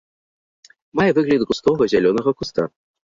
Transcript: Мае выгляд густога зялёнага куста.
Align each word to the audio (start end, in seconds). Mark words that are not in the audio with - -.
Мае 0.99 1.07
выгляд 1.17 1.41
густога 1.49 1.83
зялёнага 1.93 2.31
куста. 2.41 2.63